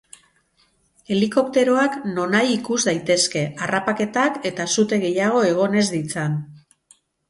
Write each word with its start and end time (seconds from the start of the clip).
Helikopteroak 1.15 1.99
nonahi 2.15 2.51
ikus 2.57 2.79
daitezke, 2.89 3.45
harrapaketak 3.67 4.43
eta 4.55 4.71
sute 4.77 5.03
gehiago 5.09 5.49
egon 5.55 5.83
ez 5.85 5.89
ditzan. 5.97 6.45